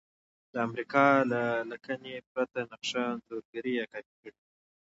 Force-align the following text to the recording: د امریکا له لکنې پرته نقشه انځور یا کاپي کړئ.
د 0.53 0.53
امریکا 0.67 1.05
له 1.31 1.41
لکنې 1.71 2.15
پرته 2.31 2.59
نقشه 2.71 3.01
انځور 3.11 3.43
یا 3.79 3.85
کاپي 3.91 4.15
کړئ. 4.21 4.35